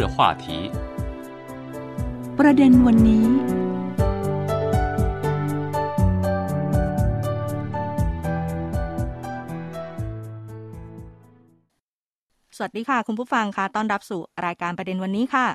[0.14, 0.46] 话题
[2.38, 3.26] ประเด็นวันนี้
[12.56, 15.46] สวัสดีค่ะ คุณผู้ฟังค่ะต้อนรับสู่รายการประเด็นวันนี้ค่ะ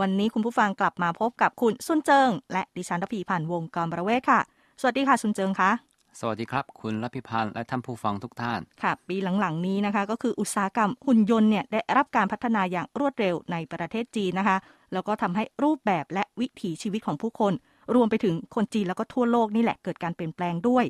[0.00, 4.40] วันนี้คุณผู้ฟังกลับมาพบกับคุณสุนเจิง และดิฉันรพีผ่านวงกรประเวศค่ะ
[4.80, 5.70] สวัสดีค่ะสุนเจิงค่ะ
[6.19, 14.57] สวัสดีครับ คุณรัพิพันธ์และท่านผู้ฟังทุกท่าน ค่ะ ปีหลังๆนี้นะคะ ก็คืออุตสาหกรรมหุ่นยนต์เนี่ยได้รับการพัฒนาอย่างรวดเร็วในประเทศจีนนะคะ
[14.93, 17.53] แล้วก็ทำให้รูปแบบและวิถีชีวิตของผู้คน
[17.95, 20.85] รวมไปถึงคนจีนแล้วก็ทั่วโลกนี่แหละเกิดการเปลี่ยนแปลงด้วย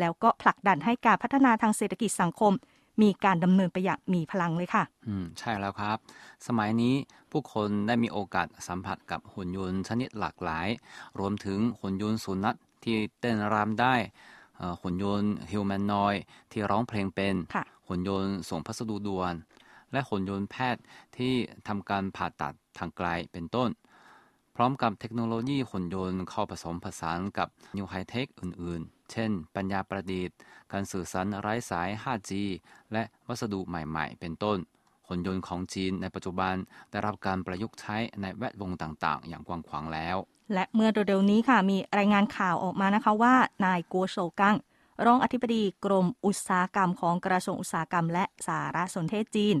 [0.00, 2.52] แล้วก็ผลักดันให้การพัฒนาทางเศรษฐกิจสังคม
[3.02, 5.98] มีการดำเนินไปอย่างมีพลังเลยค่ะ อืมใช่แล้วครับ
[6.46, 6.94] สมัยนี้
[7.30, 10.68] ผู้คนได้มีโอกาสสัมผัสกับหุ่นยนต์ชนิดหลากหลาย
[11.18, 14.43] รวมถึงหุ่นยนต์สุนัขที่เต้นรำได้เอ่อ
[14.82, 16.14] หุ่นยนต์ฮิวแมนนอย
[16.52, 19.34] ที่ร้องเพลงเป็นค่ะหุ่นยนต์ส่งพัสดุด่วน
[19.92, 20.82] และหุ่นยนต์แพทย์
[21.16, 21.34] ที่
[21.68, 23.70] ทำการผ่าตัดทางไกลเป็นต้น
[24.56, 30.36] พร้อมกับเทคโนโลยีหุ่นยนต์เข้าผสมผสานกับนิวไฮเทคอื่นๆ เช่น ปัญญาประดิษฐ์
[30.72, 32.30] การสื่อสารไร้สาย 5G
[32.92, 34.58] และวัสดุใหม่ๆ เป็นต้น
[35.08, 36.54] หุ่นยนต์ของจีนในปัจจุบัน
[36.90, 40.16] ได้รับการประยุกต์ใช้ในแวดวงต่างๆ อย่างกว้างขวางแล้ว
[40.52, 44.56] และเมื่อเร็วๆนี้ค่ะมีรายงานข่าวออกมานะคะว่านายกัวโชกัง
[45.06, 49.56] รองอธิบดีกรมอุตสาหกรรมของกระทรวงอุตสาหกรรม และสารสนเทศจีน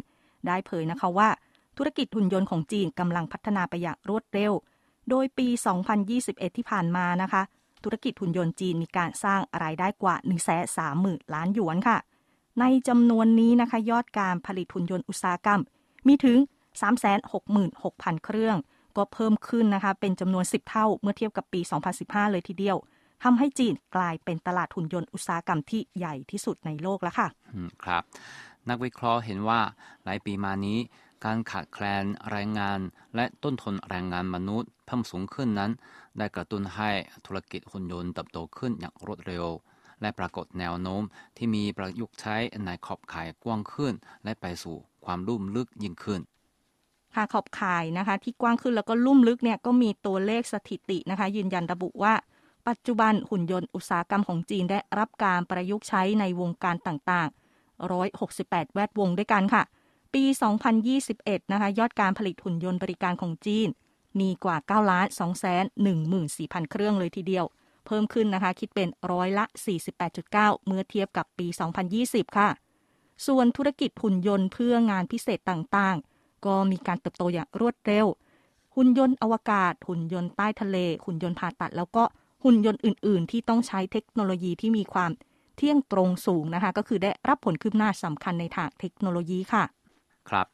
[0.46, 1.28] ได้เผยนะคะว่า
[1.76, 4.52] ธุรกิจหุ่นยนต์ของจีนกำลังพัฒนาไปอย่างรวดเร็ว
[5.10, 5.48] โดยปี
[6.02, 7.42] 2021 ที่ผ่านมานะคะ
[7.84, 11.98] ธุรกิจหุ่นยนต์จีนมีการสร้างรายได้กว่า 1 3 0 0 0 0 ล้านหยวนค่ะ
[12.60, 15.60] ในจำนวนนี้นะคะยอดการผลิตหุ่นยนต์อุตสาหกรรม
[16.06, 16.38] มีถึง
[17.30, 18.56] 366,000 เครื่อง
[18.96, 21.60] ก็เพิ่มขึ้นนะคะ เป็นจำนวน 10 เท่าเมื่อเทียบกับปี
[21.96, 22.76] 2015 เลยทีเดียว
[23.24, 27.28] ทำให้จีนกลายเป็นตลาดหุ่นยนต์อุตสาหกรรมที่ใหญ่ที่สุดในโลกแล้วค่ะ
[27.84, 28.02] ครับ
[28.68, 29.60] นักวิเคราะห์เห็นว่า
[30.04, 30.78] หลายปีมานี้
[31.24, 32.80] การขาดแคลนแรงงาน
[33.16, 35.70] และต้นทุนแรงงานมนุษย์เพิ่มสูงขึ้นนั้น
[36.18, 36.90] ได้กระตุ้นให้
[37.26, 39.46] ธุรกิจหุ่นยนต์เติบโตขึ้นอย่างรวดเร็ว
[40.00, 41.02] และปรากฏแนวโน้ม
[41.36, 46.20] ที่มีประยุกต์ใช้ในขอบข่ายกว้างขึ้น และไปสู่ความลุ่มลึกยิ่งขึ้น
[47.16, 52.14] ค่ะขอบข่ายนะคะ ที่กว้างขึ้นแล้วก็ลุ่มลึกเนี่ยก็มีตัวเลขสถิตินะคะ ยืนยันระบุว่า
[52.68, 59.62] ปัจจุบันหุ่นยนต์อุตสาหกรรมของจีนได้รับการประยุกต์ใช้ในวงการต่างๆ 168 แวดวงด้วยกันค่ะ
[60.14, 60.24] ปี
[60.88, 63.68] 2021 นะคะ ยอดการผลิตหุ่นยนต์บริการของจีน
[64.20, 65.64] มีกว่า9ล้าน2แสน
[66.18, 67.44] 14,000 เครื่องเลยทีเดียว
[67.86, 69.44] เพิ่มขึ้นนะคะ คิดเป็นร้อยละ
[70.04, 70.32] 48.9
[70.66, 71.46] เมื่อเทียบกับปี
[71.92, 72.48] 2020 ค่ะ
[73.26, 76.13] ส่วนธุรกิจหุ่นยนต์เพื่องานพิเศษต่างๆ
[76.46, 78.06] ก็มีการเติบโตอย่างรวดเร็ว
[78.76, 82.04] หุ่นยนต์อวกาศ หุ่นยนต์ใต้ทะเล หุ่นยนต์ผ่าตัด แล้วก็
[82.44, 85.10] หุ่นยนต์อื่น ๆ ที่ต้องใช้เทคโนโลยีที่มีความ
[85.56, 89.64] เที่ยงตรงสูงนะคะ ก็คือได้รับผลคืบหน้าสำคัญในทางเทคโนโลยีค่ะ
[90.30, 90.46] ครับ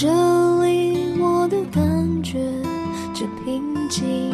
[0.00, 0.06] 这
[0.62, 2.38] 里，我都感觉
[3.12, 4.27] 这平静。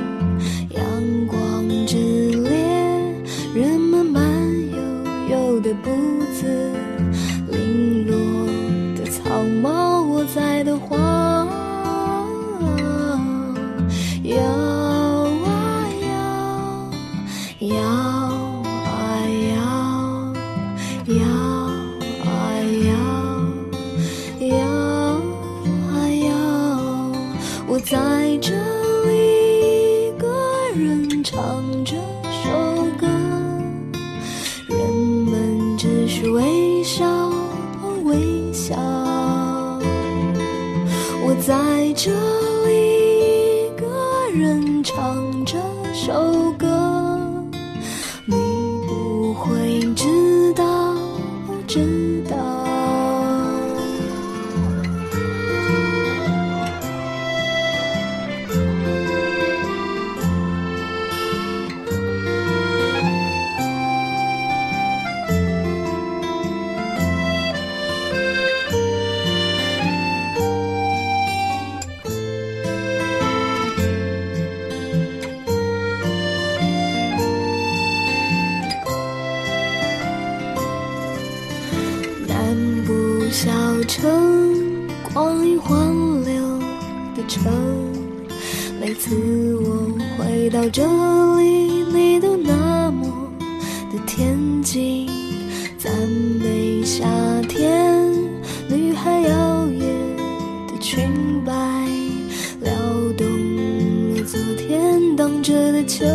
[106.04, 106.10] 秋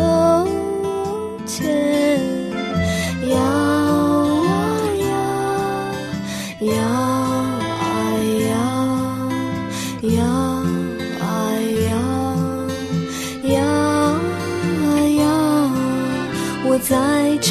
[1.46, 1.66] 千，
[3.28, 3.42] 摇啊
[5.00, 5.10] 摇，
[6.60, 7.82] 摇啊
[8.46, 8.52] 摇，
[10.14, 10.22] 摇
[11.18, 11.22] 啊
[11.88, 11.90] 摇，
[13.48, 14.86] 摇啊
[15.18, 15.20] 摇，
[16.68, 16.94] 我在
[17.40, 17.50] 这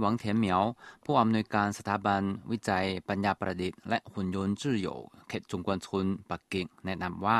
[0.00, 0.62] หวังเทียนเหมียว
[1.04, 7.38] ผู้อำนวยการสถาบันวิจัยปัญญาประดิษฐ์และหุ่นยนต์จื่อโยวเขตจุงกวนชุนปักกิ่งแนะนำว่า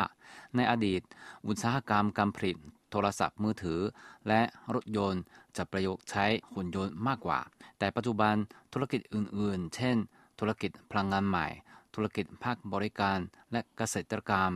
[0.57, 1.03] ในอดีต
[1.47, 2.57] อุตสาหกรรมการผลิต
[2.91, 3.81] โทรศัพท์มือถือ
[4.29, 4.41] และ
[4.75, 5.23] รถยนต์
[5.57, 6.25] จะประยุกต์ใช้
[6.55, 7.41] หุ่นยนต์มากกว่า
[7.79, 8.35] แต่ปัจจุบัน
[8.73, 9.97] ธุรกิจอื่นๆ เช่น
[10.39, 11.47] ธุรกิจพลังงานใหม่
[11.95, 13.19] ธุรกิจภาคบริการ
[13.53, 14.51] และเกษตรกรรม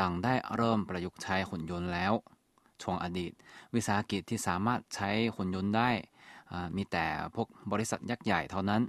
[0.00, 2.12] ต่างได้เริ่มประยุกต์ใช้หุ่นยนต์แล้ว
[2.82, 3.32] ช่วงอดีต
[3.74, 5.90] วิสาหกิจที่สามารถใช้หุ่นยนต์ได้
[6.76, 8.82] มีแต่พวกบริษัทยักษ์ใหญ่เท่านั้น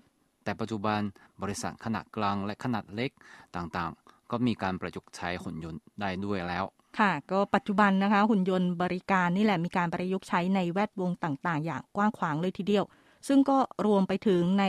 [0.43, 0.99] แต่ปัจจุบัน
[1.41, 3.11] บริษัทขนาดกลางและขนาดเล็ก
[3.55, 6.65] ต่างๆ ก็มีการประยุกต์ใช้หุ่นยนต์ได้ด้วยแล้ว
[6.99, 12.85] ค่ะก็ปัจจุบันนะคะหุ่นยนต์บริการนี่แหละมีการประยุกต์ใช้ในแวดวงต่างๆ อย่างกว้างขวางเลยทีเดียว
[13.27, 14.65] ซึ่งก็รวมไปถึงใน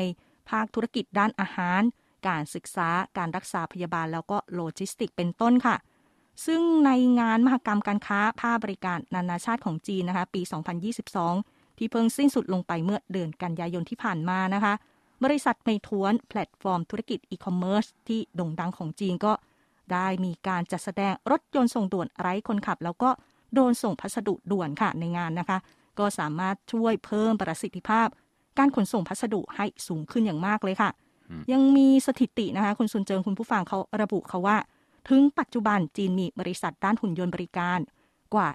[0.50, 1.82] ภาคธุรกิจด้านอาหาร
[2.28, 2.88] การศึกษา
[3.18, 5.76] การรักษาพยาบาลแล้วก็โลจิสติกเป็นต้นค่ะ
[6.46, 6.90] ซึ่งใน
[7.20, 10.42] งานมหกรรมการค้าภาคบริการนานาชาติของจีนนะคะปี
[11.02, 14.74] 2022 ที่เพิ่งสิ้นสุดลงไปเมื่อเดือนกันยายนที่ผ่านมานะคะ
[15.24, 19.32] บริษัทเหม่ยถวนแพลตฟอร์มธุรกิจอีคอมเมิร์ซที่โด่งดังของจีนก็
[19.92, 23.10] ได้มีการจัดแสดงรถยนต์ส่งด่วนไร้คนขับ แล้วก็
[23.52, 25.58] โดรนส่งพัสดุด่วนค่ะในงานนะคะ
[25.98, 28.08] ก็สามารถช่วยเพิ่มประสิทธิภาพ
[28.58, 30.90] การขนส่งพัสดุให้สูงขึ้นอย่างมากเลยค่ะ
[31.52, 34.56] ยังมีสถิตินะคะคุณซุนเจิงคุณผู้ฟังเขาระบุเขาว่า
[35.08, 37.78] ถึงปัจจุบันจีนมีบริษัทด้านหุ่นยนต์บริการ
[38.34, 38.48] กว่า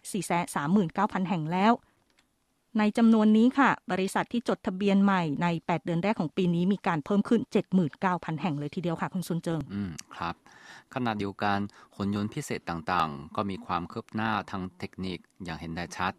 [0.62, 1.74] 439,000 แห่งแล้ว
[2.80, 7.42] ในจำนวนนี้ค่ะ บริษัทที่จดทะเบียนใหม่ใน 8 เดือนแรกของปีนี้มีการเพิ่มขึ้น
[7.92, 10.36] 79,000 แห่งเลยทีเดียวค่ะ คุณซุนเจิง อืม ครับ
[10.94, 11.60] ขณะเดียวกัน
[11.96, 16.14] หุ่นยนต์พิเศษต่างๆ ก็มีความคืบหน้าทางเทคนิคอย่างเห็นได้ชัด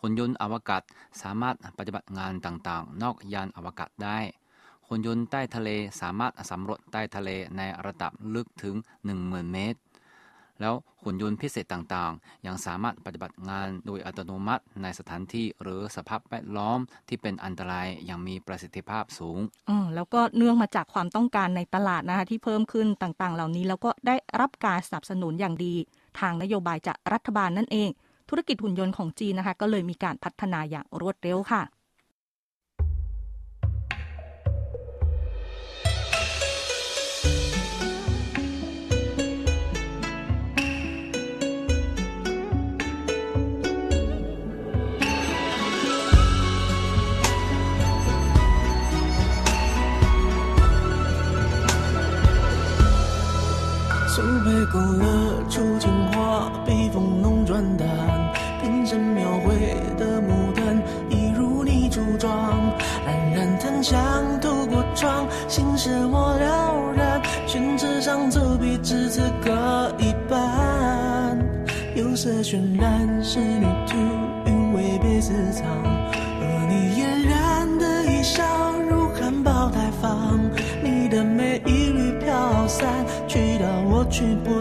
[0.00, 0.82] หุ่นยนต์อวกาศ
[1.22, 4.18] สามารถปฏิบัติงานต่างๆ นอกยานอวกาศได้
[4.88, 8.74] หุ่นยนต์ใต้ทะเลสามารถสำรวจใต้ทะเลในระดับลึกถึง
[9.14, 9.78] 10,000 เมตร
[10.60, 10.74] แล้ว
[11.04, 19.38] หุ่นยนต์พิเศษต่างๆ ยังสามารถปฏิบัติงานโดยอัตโนมัติในสถานที่หรือสภาพแวดล้อมที่เป็นอันตรายอย่างมีประสิทธิภาพสูง
[19.68, 25.74] อืมแล้วก็เนื่องมาจากความต้องการในตลาดนะคะที่เพิ่มขึ้นต่างๆ เหล่านี้ แล้วก็ได้รับการสนับสนุนอย่างดี
[26.20, 27.88] ทางนโยบายจากรัฐบาลนั่นเอง
[28.28, 31.62] ธุรกิจหุ่นยนต์ของจีนนะคะ ก็เลยมีการพัฒนาอย่างรวดเร็วค่ะ
[54.66, 55.04] 勾勒
[55.48, 57.86] 出情话，笔锋浓转淡，
[58.62, 59.54] 瓶身描绘
[59.96, 62.32] 的牡丹，一如你初妆，
[63.06, 63.98] 冉冉檀香
[64.40, 71.38] 透过窗，心事我了然，宣纸上走笔至此搁一半。
[71.94, 73.96] 釉色渲染仕女图，
[74.46, 75.97] 韵味被私藏。
[84.18, 84.57] 去不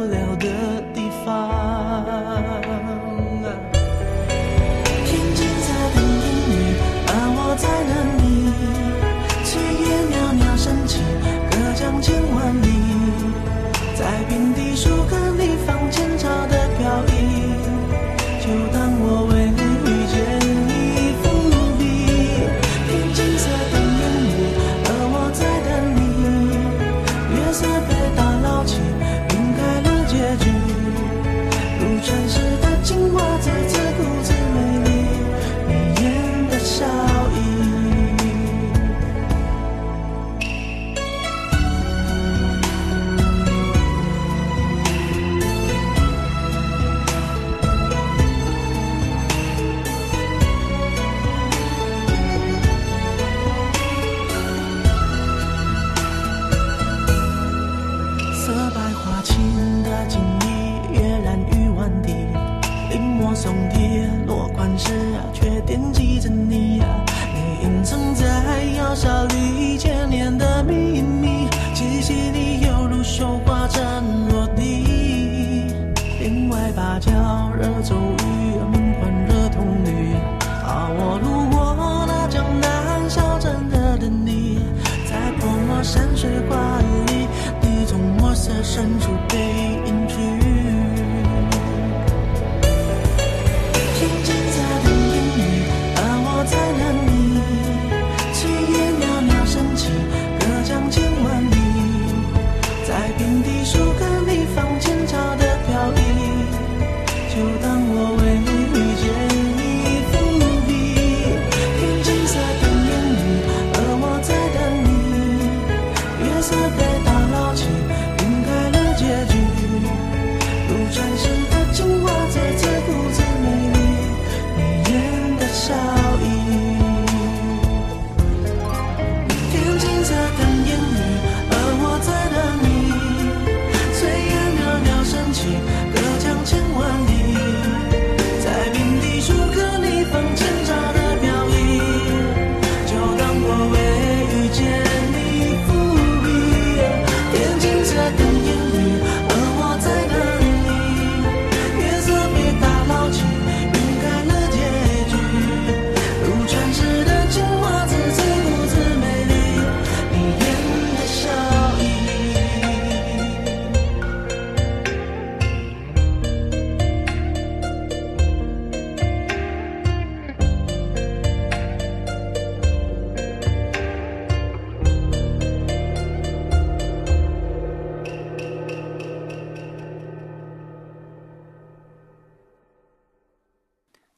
[85.88, 87.30] 山水画里，
[87.62, 89.77] 你从墨色深处被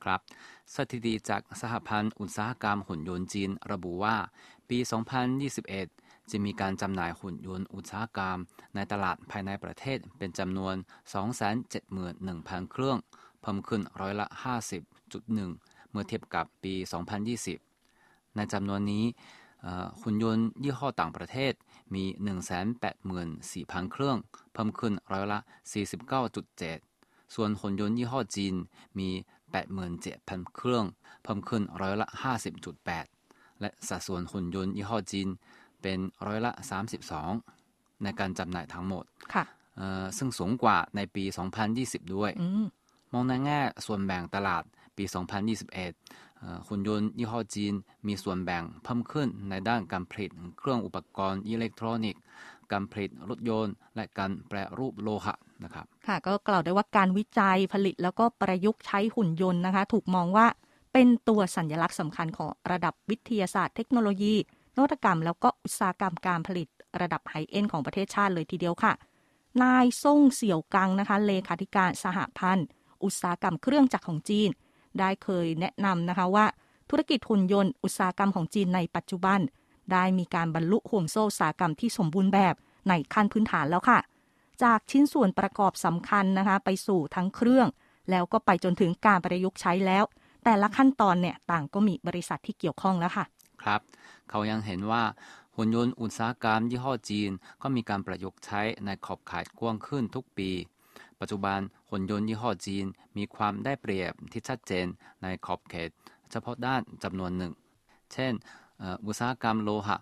[0.09, 0.21] ครับ
[0.75, 4.15] สถิติจากสหพันธ์อุตสาหกรรมหุ่นยนต์จีน ระบุว่า
[4.69, 4.77] ปี
[5.53, 8.37] 2021 จะมีการจำหน่ายหุ่นยนต์อุตสาหกรรม
[8.75, 10.75] ในตลาดภายในประเทศเป็นจำนวน
[11.73, 12.97] 271,000 เครื่อง
[13.41, 14.27] เพิ่มขึ้นร้อยละ
[15.09, 16.73] 50.1 เมื่อเทียบกับปี
[17.55, 19.05] 2020 ในจำนวนนี้
[20.01, 21.53] หุ่นยนต์ยี่ห้อต่างประเทศ
[21.93, 22.03] มี
[22.97, 24.17] 184,000 เครื่อง
[24.53, 25.39] เพิ่มขึ้นร้อยละ
[26.21, 28.55] 49.7 ส่วนหุ่นยนต์ยี่ห้อจีน
[28.99, 29.09] มี
[29.83, 30.85] 87,000 เครื่อง
[31.23, 32.07] เพิ่มขึ้นร้อยละ
[32.83, 35.27] 50.8 และสัดส่วนหุ่นยนต์ยี่ห้อจีน
[35.81, 36.51] เป็นร้อยละ
[37.27, 39.03] 32 ในการจำหน่ายทั้งหมด
[39.33, 39.43] ค่ะ
[39.77, 41.23] เอ่อซึ่งสูงกว่าในปี
[41.69, 42.65] 2020 ด้วยอืม
[43.13, 44.63] มองในแง่ส่วนแบ่งตลาด
[44.97, 47.73] ปี 2021เอ่อหุ่นยนต์ยี่ห้อจีน
[48.07, 52.21] มีส่วนแบ่งเพิ่มขึ้นในด้านการผลิตเครื่องอุปกรณ์อิเล็กทรอนิกส์
[52.71, 60.47] การผลิตรถยนต์ และการแปรรูปโลหะ นะครับค่ะก็กล่าวได้ว่าการวิจัยผลิตแล้วก็ประยุกต์ใช้หุ่นยนต์นะคะ ถูกมองว่า
[60.93, 64.35] เป็นตัวสัญลักษณ์สำคัญของระดับวิทยาศาสตร์เทคโนโลยี
[64.75, 66.67] นวัตกรรม แล้วก็อุตสาหกรรมการผลิต
[67.01, 68.93] ระดับไฮเอ็นของประเทศชาติเลยทีเดียวค่ะ
[69.63, 72.67] นายซ่งเสี่ยวกังนะคะ เลขาธิการสหพันธ์
[73.03, 74.49] อุตสาหกรรมเครื่องจักรของจีน
[74.99, 76.45] ได้เคยแนะนำนะคะว่า
[76.89, 79.39] ธุรกิจหุ่นยนต์อุตสาหกรรมของจีนในปัจจุบัน
[79.91, 82.55] ได้มีการบรรลุห่วงโซ่อุตสาหกรรมที่สมบูรณ์แบบ
[82.89, 83.99] ในขั้นพื้นฐานแล้วค่ะ
[84.63, 87.67] จากชิ้นส่วนประกอบสำคัญนะคะ ไปสู่ทั้งเครื่อง
[88.11, 90.03] แล้วก็ไปจนถึงการประยุกต์ใช้แล้ว
[90.43, 93.25] แต่ละขั้นตอนเนี่ยต่างก็มีบริษัทที่เกี่ยวข้องแล้วค่ะ
[93.63, 93.81] ครับ
[94.29, 95.03] เขายังเห็นว่า
[95.55, 100.49] หุ่นยนต์อุตสาหกรรมยี่ห้อจีน ก็มีการประยุกต์ใช้ในขอบข่ายกว้างขึ้นทุกปี
[101.19, 102.85] ปัจจุบันหุ่นยนต์ยี่ห้อจีน
[103.17, 104.85] มีความได้เปรียบที่ชัดเจน
[105.21, 105.89] ในขอบเขต
[106.31, 107.51] เฉพาะด้านจำนวนหนึ่ง
[108.13, 108.33] เช่น
[109.05, 109.97] อุตสาหกรรมโลหะ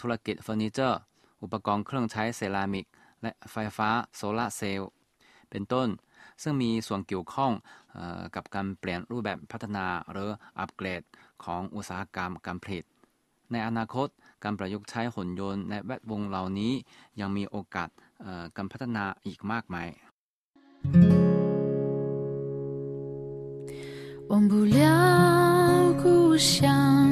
[0.00, 1.00] ธุรกิจเฟอร์นิเจอร์
[1.42, 2.86] อุปกรณ์เครื่องใช้เซรามิก
[3.22, 4.90] และไฟฟ้าโซลาเซลล์
[5.50, 5.88] เป็นต้น
[6.42, 7.52] ซึ่งมีส่วนเกี่ยวข้อง
[7.96, 11.02] ออกับการเปลี่ยนรูปแบบพัฒนาหรืออัปเกรด
[11.44, 12.84] ของอุตสาหกรรมการผลิต
[13.52, 14.08] ในอนาคต
[14.44, 16.72] การประยุกต์ใช้หุ่นยนต์ในแวดวงเหล่านี้
[17.20, 17.88] ยังมีโอกาส
[18.56, 19.88] การพัฒนาอีกมากมาย
[24.30, 24.78] 忘不了
[26.02, 27.05] 故乡。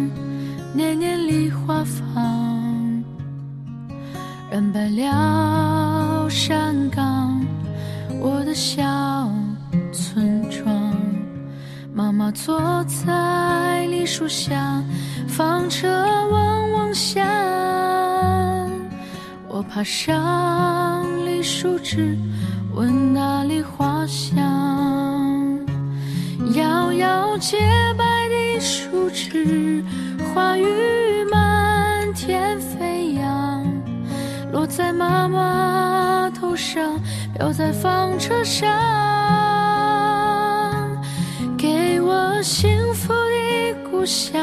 [19.75, 22.17] 爬上梨树枝，
[22.75, 24.39] 闻那梨花香。
[26.55, 27.59] 摇摇洁
[27.99, 29.85] 白的树枝，
[30.33, 30.65] 花雨
[31.29, 33.67] 满天飞扬，
[34.53, 36.97] 落在妈妈头上，
[37.37, 38.71] 飘在纺车上。
[41.59, 44.41] 给我幸福的故乡，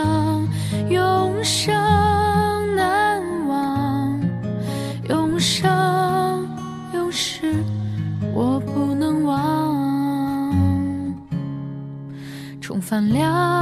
[12.91, 13.60] 重返了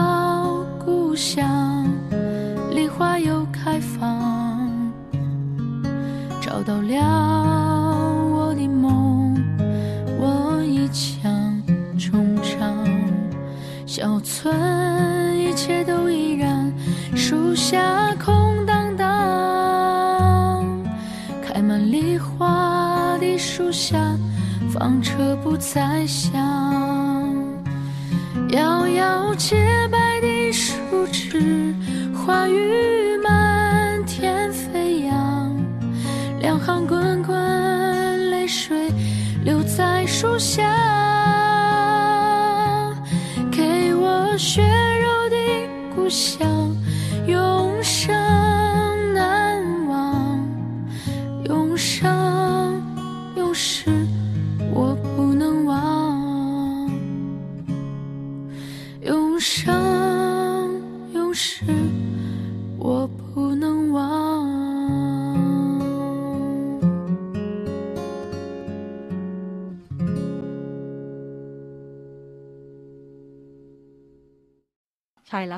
[40.20, 40.69] 树下。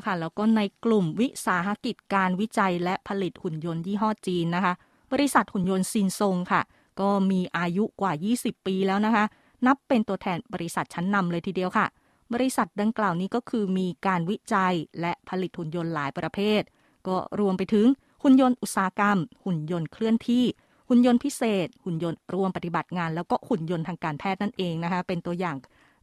[0.04, 4.74] ค่ะ แล้วก็ในกลุ่มวิสาหกิจการวิจัยและผลิตหุ่นยนต์ยี่ห้อจีนนะคะ
[5.12, 6.62] บริษัทหุ่นยนต์ซินซงค่ะ
[7.00, 9.24] ก็มีอายุกว่า 20 ปีแล้วนะคะ
[9.66, 11.86] นับเป็นตัวแทนบริษัทชั้นนำเลยทีเดียวค่ะ
[12.34, 16.62] บริษัทดังกล่าวนี้ก็คือมีการวิจัยและผลิตหุ่นยนต์หลายประเภท
[17.08, 17.86] ก็รวมไปถึง
[18.22, 20.44] หุ่นยนต์อุตสาหกรรม หุ่นยนต์เคลื่อนที่
[20.88, 25.56] หุ่นยนต์พิเศษ หุ่นยนต์รวมปฏิบัติงาน แล้วก็หุ่นยนต์ทางการแพทย์นั่นเองนะคะ เป็นตัวอย่าง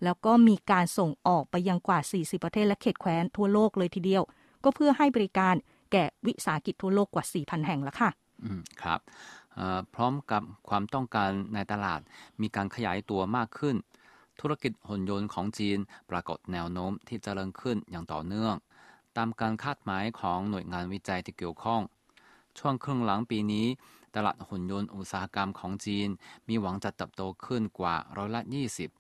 [0.04, 4.24] แล้วก็มีการส่งออกไปยังกว่า 40 ประเทศและเขตแคว้นทั่วโลกเลยทีเดียว
[4.64, 5.56] ก็เพื่อให้บริการ
[5.92, 8.10] แก่วิสาหกิจทั่วโลกกว่า 4,000 แห่งแล้วค่ะ
[8.44, 9.00] อืมครับ
[9.96, 12.02] พร้อมกับความต้องการในตลาด
[12.42, 13.76] มีการขยายตัวมากขึ้น
[14.42, 15.78] ธุรกิจหุ่นยนต์ของจีน
[16.10, 18.56] ปรากฏแนวโน้มที่เจริญขึ้นอย่างต่อเนื่อง
[19.18, 21.82] ตามการคาดหมายของหน่วยงานวิจัยที่เกี่ยวข้อง
[22.60, 23.68] ช่วงครึ่งหลังปีนี้
[24.16, 26.08] ตลาดหุ่นยนต์อุตสาหกรรมของจีน
[26.48, 28.42] มีหวังจะเติบโตขึ้นกว่าร้อยละ
[28.78, 28.99] 20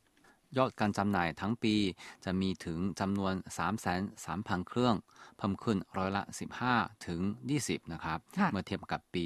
[0.58, 1.76] ยอดการจำหน่ายทั้งปี
[2.26, 3.34] จะมีถึงจำนวน
[4.02, 4.96] 3,300,000 เครื่อง
[5.38, 6.24] เพิ่มขึ้นร้อยละ
[6.66, 7.22] 15 ถึง
[7.58, 9.24] 20 นะครับค่ะเมื่อเทียบกับปี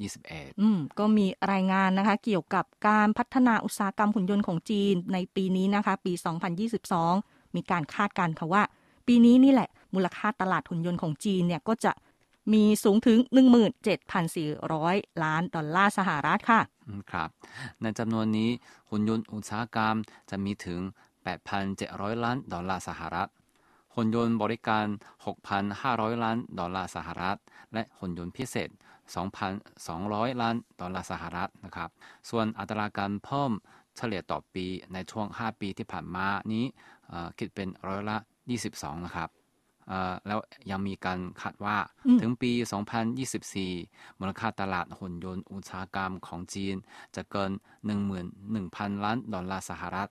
[0.00, 6.12] 2021 อืมก็มีรายงานนะคะ เกี่ยวกับการพัฒนาอุตสาหกรรมหุ่นยนต์ของจีนในปีนี้นะคะ ปี
[6.84, 8.62] 2022 มีการคาดการณ์ค่ะว่า
[9.06, 11.92] ปีนี้นี่แหละ มูลค่าตลาดหุ่นยนต์ของจีนเนี่ยก็จะ
[12.52, 13.18] มีสูงถึง
[14.40, 16.75] 17,400 ล้านดอลลาร์สหรัฐค่ะอืม
[17.10, 17.28] ครับ
[17.82, 18.50] ในจำนวนนี้
[18.90, 19.96] หุ่นยนต์อุตสาหกรรม
[20.30, 20.80] จะมีถึง
[21.52, 23.30] 8,700 ล้านดอลลาร์สหรัฐ
[23.94, 24.86] หุ่นยนต์บริการ
[25.54, 27.38] 6,500 ล้านดอลลาร์สหรัฐ
[27.72, 28.68] และหุ่นยนต์พิเศษ
[29.54, 31.90] 2,200 ล้านดอลลาร์สหรัฐนะครับ
[32.30, 33.52] ส่วนอัตราการเพิ่ม
[33.96, 36.64] เฉลี่ยต่อปีในช่วง 5 ปีที่ผ่านมานี้
[37.38, 38.16] คิดเป็นร้อยละ
[38.62, 39.28] 22 นะครับ
[40.26, 40.38] แล้ว
[40.70, 42.50] ยังมีการคาดว่าอืมถึงปี
[43.36, 46.74] 2024 มูลค่าตลาดหุ่นยนต์อุตสาหกรรมของจีน
[47.16, 47.50] จะเกิน
[48.28, 50.10] 11,000 ล้านดอลลาร์สหรัฐ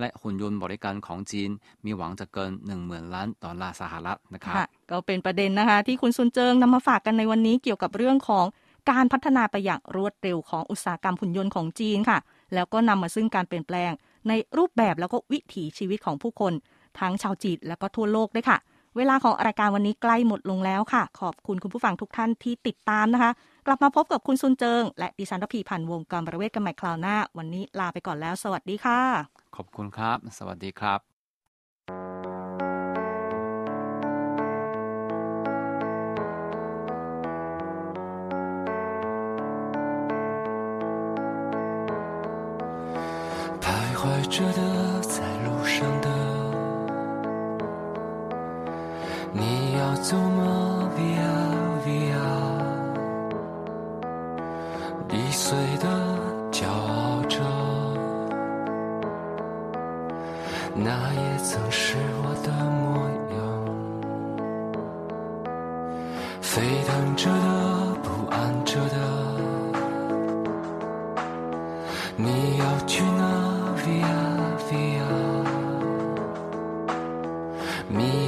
[0.00, 1.50] และหุ่นยนต์บริการของจีน
[1.84, 2.52] มีหวังจะเกิน
[2.82, 8.46] 10,000 ล้านดอลลาร์สหรัฐนะครับค่ะก็เป็นประเด็นนะคะ ที่คุณซุนเจิงนำมาฝากกันในวันนี้เกี่ยวกับเรื่องของ
[8.90, 12.18] การพัฒนาไปอย่างรวดเร็วของอุตสาหกรรมหุ่นยนต์ของจีนค่ะ
[12.54, 13.92] แล้วก็นำมาซึ่งการเปลี่ยนแปลง
[14.28, 16.52] ในรูปแบบแล้วก็วิถีชีวิตของผู้คน
[17.00, 18.58] ทั้งชาวจีนแล้วก็ทั่วโลกด้วยค่ะ
[18.98, 23.30] เวลาของรายการวันนี้ใกล้หมดลงแล้วค่ะ ขอบคุณคุณผู้ฟังทุกท่านที่ติดตามนะคะ
[23.66, 29.00] กลับมาพบกับคุณซุนเจิง และดิฉันรพีพันธ์วงกรประเวศกันใหม่คราวหน้า วันนี้ลาไปก่อนแล้ว สวัสดีค่ะ
[29.56, 31.00] ขอบคุณครับ สวัสดีครับ
[43.64, 43.66] 徘
[44.00, 44.02] 徊
[44.34, 44.60] 着的，
[45.12, 46.17] 在路上的。
[50.02, 51.34] 走吗，Via
[51.84, 52.28] Via？
[55.10, 55.86] 易碎的
[56.50, 57.40] 骄傲着，
[60.74, 62.96] 那也曾是我的模
[63.34, 63.38] 样。
[66.40, 68.96] 沸腾着的，不安着的，
[72.16, 73.20] 你要去哪
[73.84, 74.06] ，Via
[74.70, 75.04] Via？
[77.88, 78.27] 迷。